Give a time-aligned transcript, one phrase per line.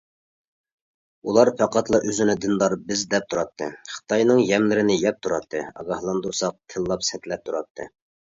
[1.31, 3.67] ئۇلار پەقەتلا ئۆزىنى دىندار بىز دەپ تۇراتتى،
[3.97, 7.91] خىتاينىڭ يەملىرىنى يەپ تۇراتتى، ئاگاھلاندۇرساق تىللاپ، سەتلەپ تۇراتتى.